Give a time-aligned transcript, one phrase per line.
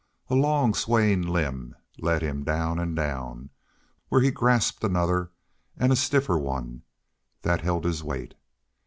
[0.31, 3.51] A long, swaying limb let him down and down,
[4.09, 5.29] where he grasped another
[5.77, 6.81] and a stiffer one
[7.43, 8.33] that held his weight.